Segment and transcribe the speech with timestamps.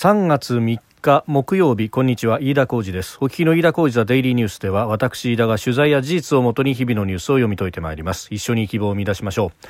[0.00, 2.40] 3月3日木曜日こんにちは。
[2.40, 3.18] 飯田浩二です。
[3.20, 8.28] お聞きの飯田浩二ザデイリーニュースでは私飯田が取材や事実をもとに日々のニュースを読み解いてまいります。
[8.30, 9.66] 一緒に希望を見出しましょう。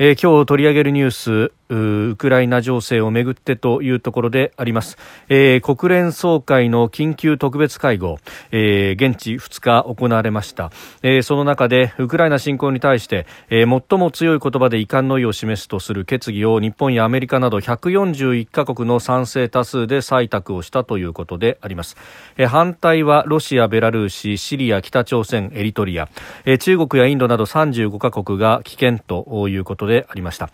[0.00, 4.96] えー、今日取り上げるニュースウクライナ情勢をめぐってというところであります、
[5.28, 8.18] えー、国連総会の緊急特別会合、
[8.50, 10.70] えー、現地2日行われました、
[11.02, 21.96] えー、その中でウクライナ侵攻に対して、えー、最も強い言葉で遺憾の意を示すとする決議を日本やアメリカなど141カ国の賛成多数で採択をしたということであります、
[22.36, 26.08] えー、反対はロシア、ベラルーシ、シリア、北朝鮮、エリトリア、
[26.46, 30.50] えー、中国やインドなど35カ国が棄権ということでありました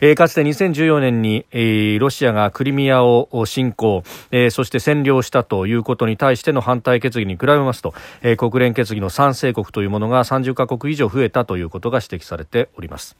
[0.00, 13.16] えー、かつて2014年に、えー、ロシアがクリミアを侵攻、えー、そして占領したということに対しての反対決議に比べますと、えー、国連決議の賛成国というものが30カ国以上増えたということが指摘されております。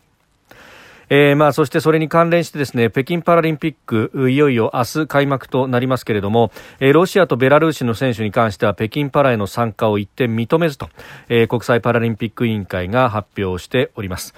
[1.11, 10.89] えー、まあそしてそれに関連してですね北京パラリンピックいよいよ明日開幕となりますけれども、えー、ロシアとベラルーシの選手に関しては北京パラへの参加を一点認めずと、
[11.29, 14.35] えー、国際パラリンピック委員会が発表しております。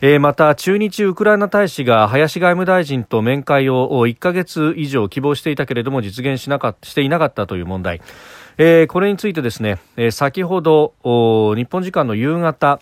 [0.00, 8.00] え、また中日ウクライナ大使が林外務大臣と面会を1ヶ月以上希望していたけれども実現しなかしていなかったという問題、
[8.58, 10.94] え、これについてですね、え、先ほど
[11.56, 12.80] 日本時間の夕方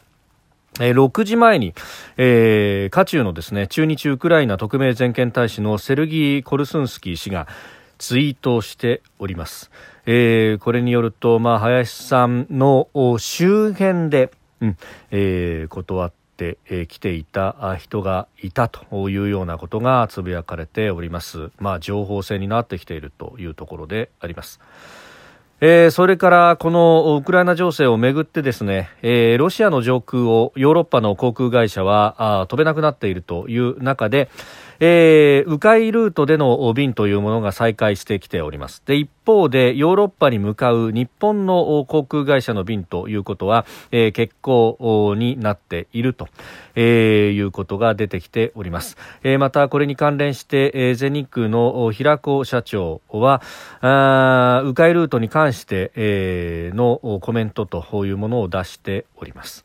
[0.74, 1.74] 6時前に、
[2.18, 7.48] えー、渦中のですね中日ウクライナ特命全権大使のセルギー・コルスンスキー氏が
[7.96, 9.70] ツイートしております、
[10.04, 14.76] えー、これによると、まあ、林さんの周辺で、うん
[15.10, 21.50] えー、断ってってきていた人がいたというようなことがつぶやかれております。
[21.58, 24.60] まあ、情報戦になってきているというところであります。
[25.62, 34.28] えー、それからこのウクライナ情勢をめぐってですね、えー、ロシアの上空をヨーロッパの航空会社は飛べなくなっているという中で、
[34.80, 38.82] えー、迂回ルートでの便というものが再開してきております。
[38.84, 46.28] で一方でヨーロッパに向かう日本の航空会社の便ということは、えー、欠航になっていると、
[46.74, 53.42] えー、いうことが出てきております、えー、またこれに関連して、えー、全日空の平子社長は
[53.80, 59.64] あ迂回ルートに関して、えー、のコメントというものを出しております。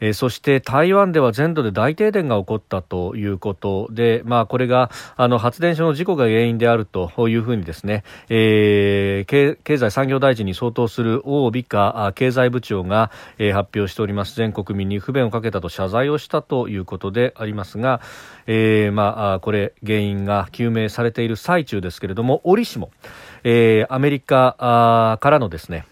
[0.00, 14.36] えー、そして台湾では全土で大停電が起こったということで、まあ、これがあの発電所の事故が原因であるというふうにですね、えー、経済産業大臣に相当する王美香経済部長が、えー、発表しております。
[14.36, 18.00] 全国民に不便をかけたと謝罪をしたということでありますが、
[18.46, 22.90] えー、まあ、これ原因が究明されている最中ですけれども折しも、
[23.42, 25.86] えー、アメリカからのですね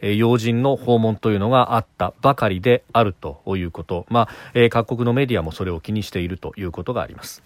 [0.00, 7.42] え要人の訪問というのがあったばかりであるということ、まあえ各国のメディアもそれを気にしているということがあります。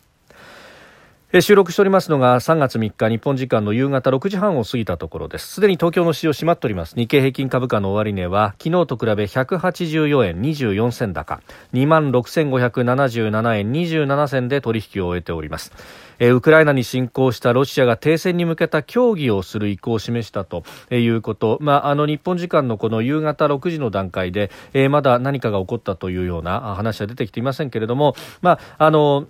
[1.39, 5.47] 収録しておりますのが3月3日日本時間の夕方6時半を過ぎたところです。
[5.47, 6.97] すでに東京の市場閉まっております。
[6.97, 11.41] 日経平均株価の終値は昨日と比べ184円24銭高。
[11.73, 15.73] 2万6577円27銭で取引を終えております。
[16.19, 29.29] ウクライナに侵攻したロシアが停戦に向けた協議をする意向を示したということ、まあ、あの日本時間のこの夕方6時の段階で、えー、まだ何かが起こったというような話は出てきていませんけれども、まあ、あの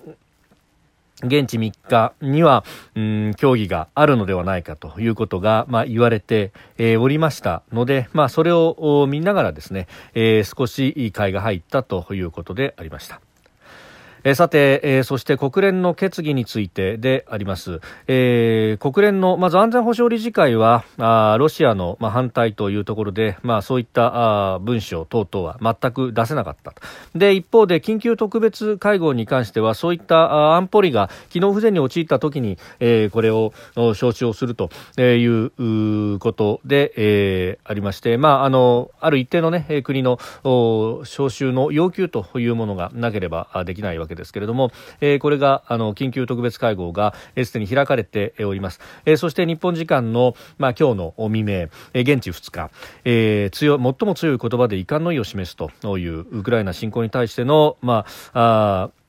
[1.23, 2.65] 現地3日には、
[2.95, 13.21] うん、協議があるのではないかということが、まあ、言われて、えー、おりましたので、まあ、それを見ながらですね、えー、少しいい買いが入ったということでありました。
[14.25, 26.75] えー、さて、えー、そして国連の決議についてであります、えー、国連のまず安全保障理事会はあロシアの、まあ、反対というところで、まあ、そういったあ文書等々は全く出せなかった
[27.15, 34.71] で一方で緊急特別会合に関してはそういったあ安保理が機能不全に陥ったときに、えー、これを招致をすると
[35.01, 40.19] いうことで、えー、ありまして、まあ、あのある一定の、ね、国の
[41.05, 44.10] 招集の要求というものがなければできないわけです。
[44.11, 52.71] けですけれども、えー、これがあの緊急特別会合がすでに開かれております、えー、そして日本時間の、まあ、今日の未明、えー、現地2日、
[53.05, 59.01] えー、強最も強い言葉で遺憾の意を示すというウクライナ侵攻に対しての、まあ、あ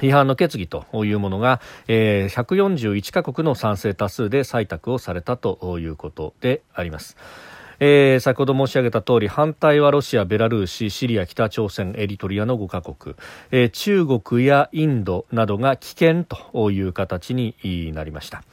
[0.00, 7.16] 批判の決議というものが、えー、141カ国の賛成多数で採択をされたということであります。
[7.84, 13.16] えー、先ほど申し上げた通り反対はロシア、ベラルーシ、シリア、北朝鮮、エリトリアの5カ国、
[13.50, 17.56] えー、中国やインドなどが棄権という形に
[17.92, 18.44] なりました。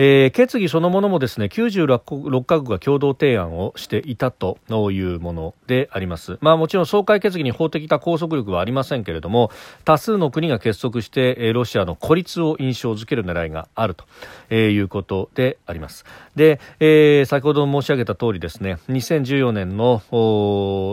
[0.00, 4.58] えー、決議そのものもですね96カ国が共同提案をしていたと
[4.92, 6.38] いうものであります。
[6.40, 9.50] まあもちろん総会決議に法的な拘束力はありませんけれども
[9.84, 16.04] 多数の国が結束してロシアの孤立を印象づける狙いがあるということであります。
[16.36, 20.00] で、えー、先ほど申し上げた通りですね2014年の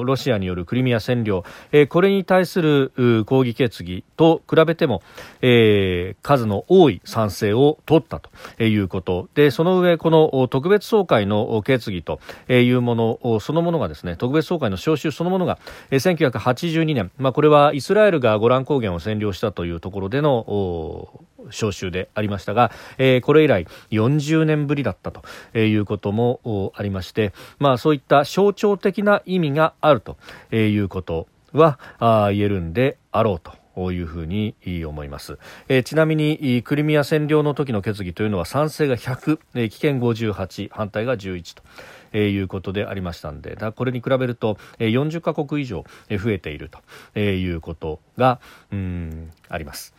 [0.04, 2.92] ロシアによるクリミア占領、えー、これに対する
[3.28, 5.04] 抗議決議と比べても、
[5.44, 8.32] えー、数の多い賛成を取ったと
[8.64, 8.95] いうこと
[9.34, 12.20] でその上この特別総会の決議と
[12.50, 15.60] いうものそのものがですね特別総会の招集そのものが
[15.92, 30.18] 1982年、まあ、これはイスラエルがゴラン高原を占領したというところでの招集でありましたが、えー、これ以来40年ぶりだったということもありまして、まあ、そういった象徴的な意味があると
[30.52, 33.65] いうことは言えるんであろうと。
[33.78, 34.56] いうふうに
[34.86, 35.38] 思います、
[35.68, 41.64] えー、ちなみにクリミア占領の時の決議というのは賛成が100、えー、危険58反対が11と。
[42.14, 46.80] えー、いうことでありましたのでこれに比べると、えー、40カ国以上、増えていると、
[47.14, 48.40] えー、いうことが
[48.72, 49.94] うんあります。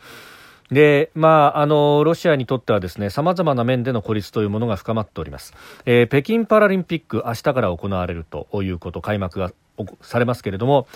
[0.71, 5.53] で、まあ、あの、ロシアにとってはですね、様々な面での孤立というものが深まっております。
[5.85, 9.53] えー、北京パラリンピック、明日から行われるということ、開幕が
[10.01, 10.87] されますけれども、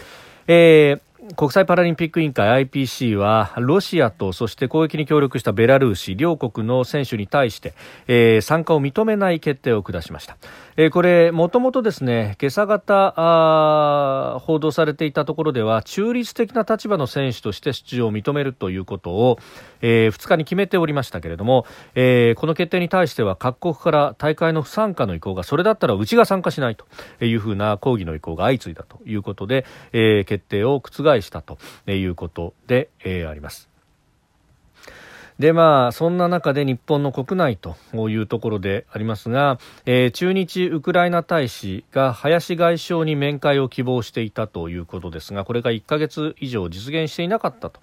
[0.47, 7.75] えー国際パラリンピック委員会 IPC はロシアとそして攻撃に協力したベラルーシ両国の選手に対して、
[8.07, 10.37] えー、参加を認めない決定を下しました、
[10.77, 19.37] えー、これもともとですね今朝方報道されていたところでは中立的な立場の選手として出場を認めるということを、
[19.81, 26.87] えー、2日に決めておりましたけれども、えー、この決定に対しては各国から大会の不参加の意向がそれだったらうちが参加しないと
[27.23, 33.71] いうふうな抗議の意向が相次いだということで、えー、決定を覆したということで、えー、あります。
[35.41, 37.75] でまあそんな中で日本の国内と
[38.09, 47.81] いうところでありますが、えー、中日ウクライナ大使が林外相に面会を希望していたということですがこれが1ヶ月以上実現していなかったと。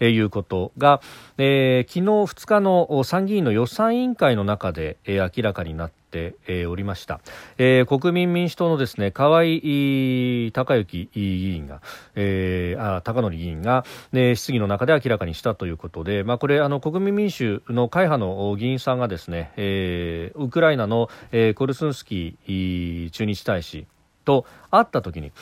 [0.00, 1.00] え、いうことが、
[1.38, 7.20] えー、昨日2日の参議院の予算委員会の中で、えー、明らかになっって、おりました、
[7.58, 11.82] えー、国民民主党のですね河合孝之議員が、
[12.14, 23.86] えー、あ高則議員が、ね、質疑の中で明らかにしたということで、まあ、これあの国民民主の会派の議員さんがですね、えー、ウクライナの、えー、コルスンスキー駐日大使
[24.24, 25.32] と会った時に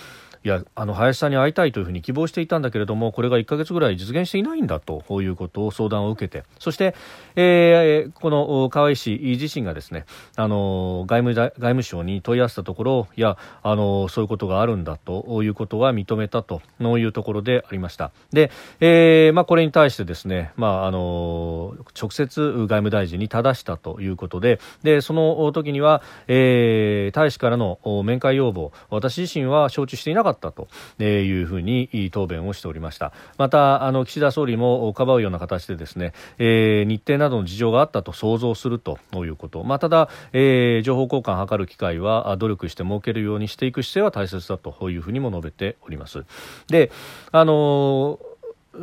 [0.45, 6.45] いやあの林さんに会いたいというふうに希望していたんだけれどもこれが1か月ぐらい実現していないんだということを相談を受けて。
[6.59, 6.95] そして、
[7.37, 10.05] えー、この河合氏自身がですね
[10.37, 18.11] あの外務外務省に問い合わせたところいやあのそういうことがあるんだということは認めたというところでありました。
[18.33, 18.51] で、
[18.81, 30.32] えーまあ、これに対してですね、まあ、あの直接外務大臣に正したということででその時には、えー、大使からの面会要望私自身は承知していなかった。
[30.33, 30.69] ったと
[31.03, 33.13] いうふうに答弁をしておりました。
[33.39, 46.25] またあの岸田総理もかばうような形でですね、えー、日程などの事情があったと想像するということ、まあ、ただ、えー、情報交換を図る機会は努力して設けるようにしていく姿勢は大切だというふうにも述べております。
[46.69, 46.91] で
[47.31, 48.32] あのー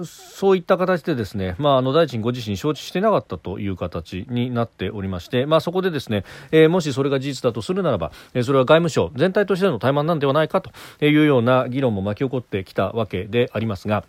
[0.06, 10.72] そういった形でですね、まあ、あの大臣ご自身承知してなかったという形になっておりまして、まあ、そこでですね、えー、もしそれが事実だとするならば、えー、それは外務省全体としての怠慢なんではないかと
[11.06, 14.04] いうような議論も巻き起こってきたわけでありますが。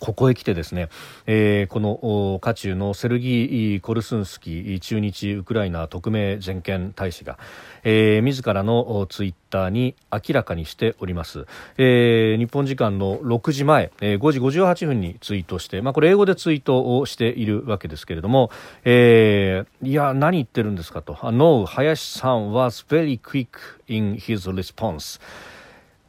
[0.00, 0.88] ここへ来てですね、
[1.26, 7.38] えー、この渦中のセルギー・コルスンスキー駐日ウクライナ特命全権大使が、
[7.84, 18.50] えー、自らのツイッターに明らかにしております、えー、日本時間の6時前、えー、5時58分にツイートして、まあ、これ英語でツイートをしているわけですけれども、
[18.84, 21.30] えー、いや何言ってるんですかと。
[21.30, 23.48] No 林さん was very quick
[23.86, 25.20] in his response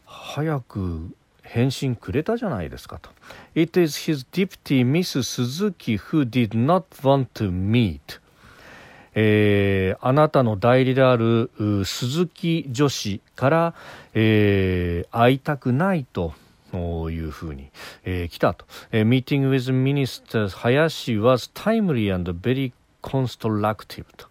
[0.05, 1.13] 早く
[1.51, 3.10] 返信くれたじゃないですかと。
[3.55, 8.22] It is his deputy Miss Suzuki who did not want to meet.
[9.13, 11.51] えー、あなたの代理である
[11.84, 13.74] 鈴木女子から、
[14.13, 16.34] えー、会いたくないと
[16.74, 17.70] いうふうに、
[18.05, 18.65] えー、来たと。
[18.91, 24.27] Meeting with Minister 林 was timely and very constructive と。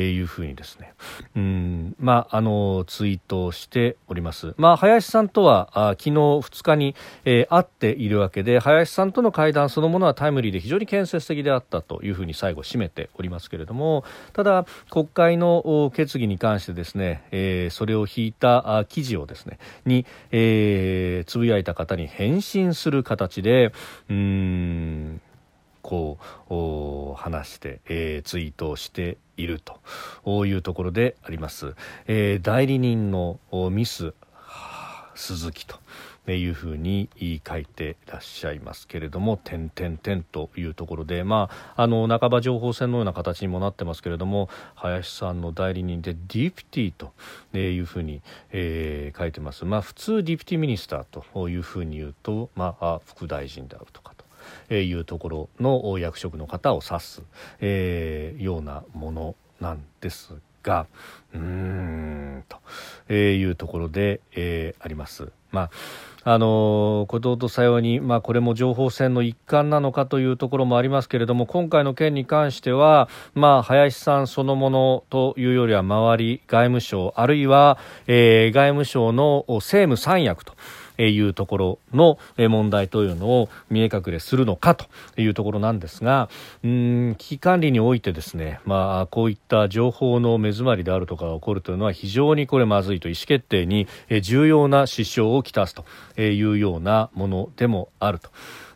[0.00, 0.94] いうふうにですね、
[1.36, 1.96] うん。
[1.98, 4.54] まあ、あのツイートしております。
[4.56, 6.94] まあ、林さんとはあ昨日2日に、
[7.24, 23.72] えー、会っているわけで林さんとの会談そのものはタイムリーで非常に建設的であったというふうに最後締めておりますけれどもただ国会の決議に関してですね、えー、それを引いた記事をですねに、えー、つぶやいた方に返信する形で
[24.08, 25.20] うん。
[25.82, 29.60] こう話して、えー、ツイートをしている
[30.24, 31.74] というところであります、
[32.06, 34.14] えー、代理人のミス
[35.14, 35.76] 鈴木と
[36.30, 37.08] いうふうに
[37.46, 47.12] 書いていらっしゃいますけれども点点点というところで、まあ、あの半ば情報戦のような形にもなってますけれども林さんの代理人でディプティと
[47.56, 48.22] いうふうに、
[48.52, 54.21] えー、書いてます、まあ、普通ディプティミニスターというふうに言うと、まあ、副大臣であるとかと。
[54.70, 57.22] いうところの役職の方を指す、
[57.60, 60.86] えー、ようなものなんですが
[61.34, 62.44] うーん
[63.08, 65.30] というところで、えー、あります。
[65.50, 65.70] まあ
[66.24, 80.54] あの後藤とさように、まあ、これも情報戦の一環なのかというところもありますけれども今回の件に関しては、まあ、林さんそのものというよりは周り外務省あるいは、えー、外務省の政務三役と。
[80.98, 86.28] いうところの問題というのを見え隠れするのかというところなんですが
[86.64, 93.86] うん危機管理においてですね、まあ、こういった情報の目詰まりであるとかが起こるというのは非常にこれまずいと意思決定に
[94.22, 95.84] 重要な支障をきたすと
[96.20, 98.30] いうようなものでもあると。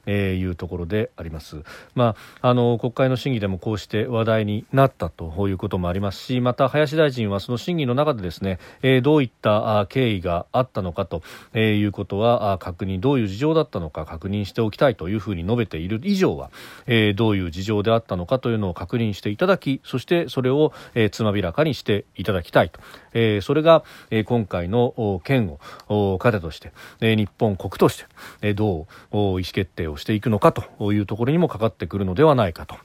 [0.06, 1.62] えー、いうところであります。
[1.94, 11.22] まあ、あの国会の審議でもこうして話題になったということもありますしまた林大臣はその審議の中でですね、えー、どういった経緯があったのかと
[11.56, 16.50] いうことは確認どういう事情だったのか確認しておきたいというふうに述べている以上は、
[16.86, 22.80] えー、どういう事情であったのかというのを確認していただきそしてそれを、えー、つまびらかにしていただきたいと、
[23.12, 25.56] えー、それが、えー、今回の件
[25.88, 28.04] を糧として、えー、日本国として、
[28.42, 32.76] えー、どう意思決定をしていくのかというところにもかかってくるのではないかと。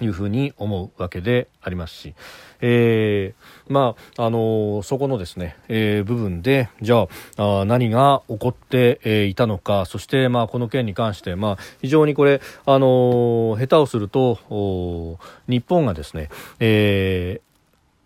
[0.00, 2.14] いうふうに思うわけでありますし、
[2.60, 17.51] えー、まあ、あのー、そこのですね、えー、部分で、じゃあ、あ何が起こって、えー、いたのか、そして、まあ、この件に関して、まあ、非常にこれ、あの下手をすると、日本がですね、えー、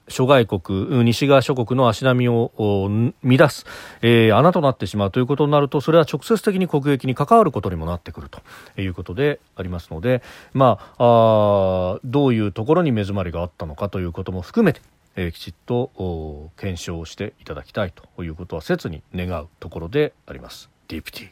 [0.09, 2.53] 諸外国、西側諸国の足並みを
[3.23, 3.67] 乱す、
[4.03, 8.41] えー、穴となってしまうということになると、それは直接的に国益に関わることにもなってくると。
[8.83, 10.23] いうことでありますので、
[10.53, 14.81] まあ、あどういうところに目詰まりがあったのかということも含めて、
[15.17, 20.71] えー、きちっと検証していただきたいということは切に願うところであります。
[20.89, 21.29] ディプティ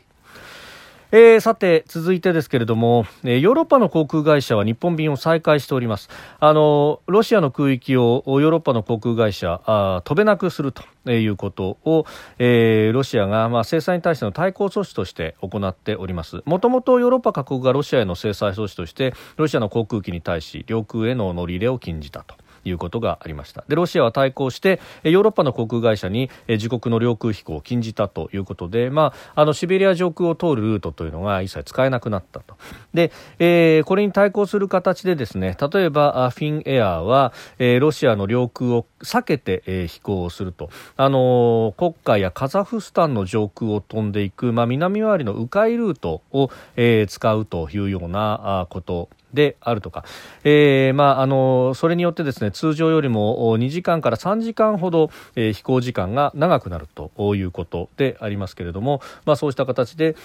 [1.12, 6.08] えー、さて続いてですけれども、えー、ヨーロッパの航空会社は日本便を再開しております。
[6.40, 12.06] あのロシアの空域をヨーロッパの航空会社あ飛べなくするということを、
[12.38, 16.42] えー、ロシアが、まあ、制裁に対しての対抗措置として行っております。
[16.44, 22.34] もともとヨーロッパ各国がロシアへの制裁措置としてロシアの航空機に対し領空への乗り入れを禁じたと。
[22.64, 23.64] いうことがありました。
[23.68, 32.56] でロシアは対抗してヨーロッパの航空会社に自国の領空飛行を禁じたということで、まあ、あのシベリア上空を通るルートというのが一切使えなくなったと。
[32.92, 50.04] で、えー、これに対抗する形でですね例えばフィンエアーは、えー、ロシアの領空を避けて、えー、飛行をすると、あのー、国家やカザフスタンの上空を飛んでいく、まあ、南回りの迂回ルートを、えー、使うというようなことであるとか、
[50.44, 60.16] えー、まあ、あのそれによってですね通常よりも2時間から3時間ほど、えー、飛行時間が長くなるということでありますけれども、まあ、そうした形で、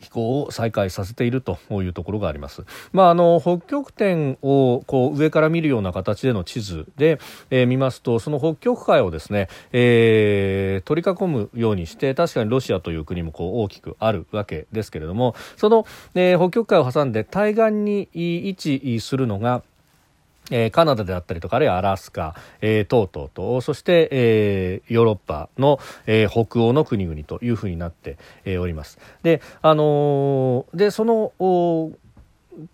[0.00, 2.64] 飛行を再開させているというところがあります。
[2.92, 7.18] まあ、あの北極点をこう上から見るような形での地図で、
[7.50, 19.62] えー、見ますとその北極海をですね、えー、取り囲むようにして確かにロシアという国もこう大きくあるわけですけれどもその、えー、北極海を挟んで対岸に位置するのが
[20.50, 28.98] えー、カナダであったりとか、あるいはアラスカ、えー、等々と、そして、えー、ヨーロッパの、えー、北欧の国々というふうになって、えー、おります。
[29.22, 31.32] で、あの、で、その、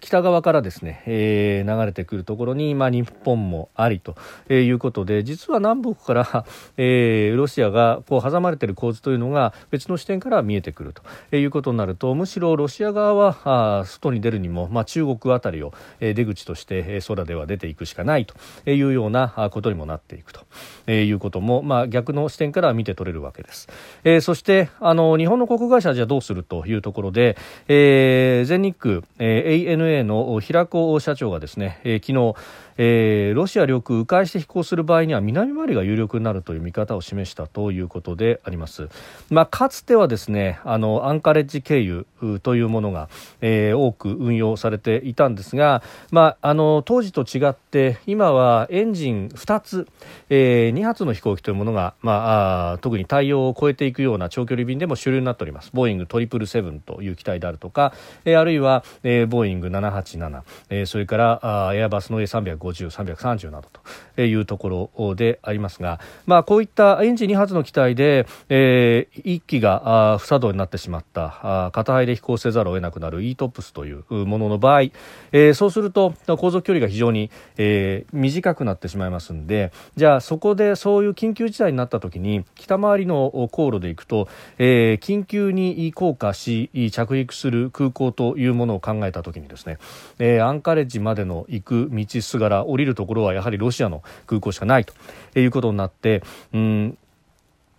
[0.01, 4.17] 北側からですね、えー、流れてくるところに、まあ、日本もありと
[4.53, 6.45] いうことで実は南北から、
[6.77, 10.95] えー、ロシアがこう挟まれている構図というのが別の視点から見えてくる
[11.31, 23.69] ということになるとむしろロシア側はあ外に出るにも、まあ、中国あたりを、出口として空では出ていくしかないというようなことにもなっていくということも、まあ、逆の視点から見て取れるわけです。
[24.05, 27.37] えー、そしてあの日本の航空会社じゃどうするというところで、
[27.69, 38.89] えー、全日空、えー ANA の平子社長がですね、えー、昨日えー、ロシア領空迂回して飛行する場合には南回りが有力になるという見方を示したということであります。
[39.31, 42.07] まあ、かつてはですねあのアンカレッジ経由
[42.43, 43.09] というものが、
[43.41, 49.89] えー、多く運用されていたんですが、まあ、あの当時と違って今はエンジン2つ、
[50.31, 57.93] えー、2発の飛行機というものが、まあ、特に対応を超えていくような長距離便でも主流になっておりますボーイング777という機体であるとか、
[58.25, 63.69] えー、あるいは、えー、ボーインググ787、えー、それからあエアバスの A350、330など
[64.15, 84.29] というところでありますが、まあ、こういったエンジン2発の機体で、えー、1機が不作動になってしまった片肺で飛行せざるを得なくなる ETOPS というものの場合、えー、そうすると航続距離が非常に、えー、短くなってしまいますのでじゃあそこでそういう緊急事態になった時に北回りの航路で行くと、
[84.59, 89.79] えー、緊急に降下し着陸する空港というものを考えた時にですね、
[90.19, 94.95] えー、アンカレッジまでの行く道すがら降りるところはやはりロシアの空港しかないと
[95.39, 96.99] いうことになってうん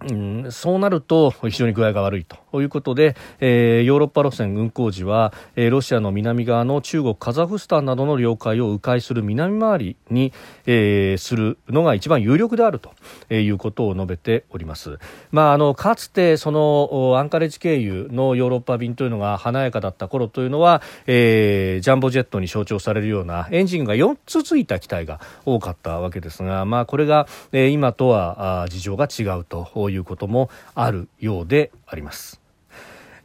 [0.01, 2.37] うん、そうなると非常に具合が悪いと。
[2.55, 10.31] ということで、えー、ヨーロッパ路線運行時は、えー、ロシアの南側の中国、カザフスタンなどの領海を迂回する南回りに、
[10.65, 12.93] えー、するのが一番有力であると
[13.27, 14.99] えいうことを述べております。
[15.31, 32.44] まあ、あのかつてそのアンカレッジ経由のヨーロッパ便というのが華やかだった頃というのは、えー、ジャンボジェットに象徴されるようなエンジンが4つついた機体が多かったわけですが、まあ、これが、えー、今とは事情が違うということもあるようであります。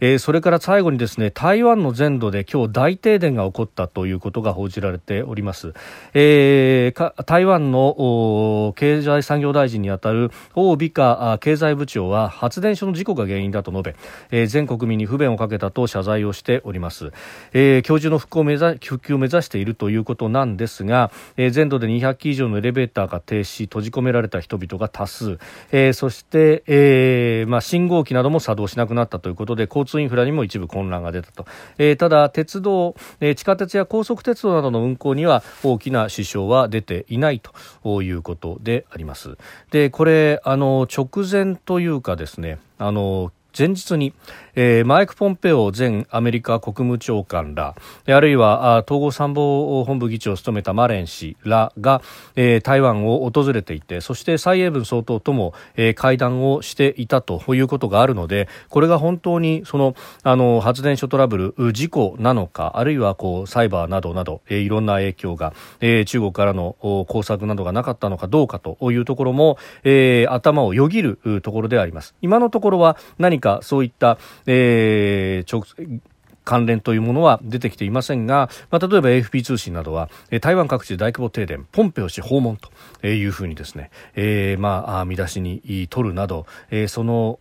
[0.01, 5.75] えー、それから最後にですね台湾の全土で今日大停電が起こったということが報じられております、
[6.15, 13.97] えー、台湾の経済産業大臣にあたる王美香経済部長は発電所の事故が原因だと述べ、
[14.31, 17.13] えー、全国民に不便をかけたと謝罪をしております、
[17.53, 25.39] えー、今日中の復興を目指復旧を目指しているということなんですが、えー、全土で200機以上のエレベーターが停止閉じ込められた人々が多数、
[25.73, 31.47] えー、そして、えーまあ、信号機なども作動しなくなったということで交通通インフラにも一部混乱が出たと、
[31.79, 39.37] えー、ただ鉄道、えー、地下鉄や高速鉄道などの運行には大きな支障は出ていないということであります。
[39.71, 44.15] でこれあの直前というかですねあの前日に、
[44.55, 47.75] えー、マイク・ポンペオ前アメリカ国務長官ら
[48.07, 52.03] あるいは統合参謀本部議長を務めたマレン氏らが、
[52.37, 72.15] えー、台湾を訪れていてそして蔡英文総統とも、えー、会談をしていたということがあるのでこれが本当にそのあの発電所トラブル事故なのかあるいはこうサイバーなどなど、えー、いろんな影響が、えー、中国からの工作などがなかったのかどうかというところも、えー、頭をよぎるところであります。
[72.23, 75.65] 今のところは何かそういった、えー、直
[76.45, 87.39] 関連というものは出てきていませんが、まあ、例えば AFP 通信などは、え台湾各地で大規模停電ポンペオ氏訪問というふうにですね、えー、まあ見出しに取るなど、えー、その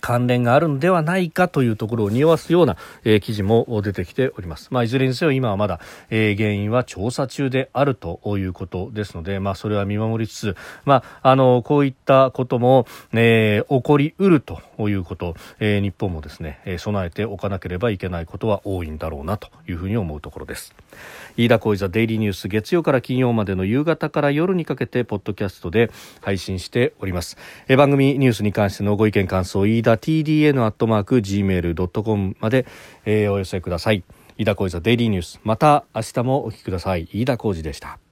[0.00, 4.68] 関連があるのではないかというところを匂わすような、えー、記事も出てきております。
[4.70, 5.80] まあ、いずれにせよ今はまだ、
[6.10, 20.74] えー、原因は調査中であるということですので、まあ、それは見守りつつ、まあ、あの、こういったことも、えー、起こりうるということ、えー、日本もですね、備えておかなければいけないことは多いんだろうなというふうに思うところです。
[21.36, 27.36] 飯田浩司ザデイリーニュース月曜から金曜までの夕方から夜にかけてポッドキャストで配信しております。
[27.68, 32.66] え番組ニュースに関してのご意見感想飯田 TDN アットマーク gmail.com まで、
[33.04, 34.02] えー、お寄せください。
[34.36, 37.08] 飯田浩司ザデイリーニュースまた明日もお聞きください。
[37.12, 37.98] 飯田浩司でした。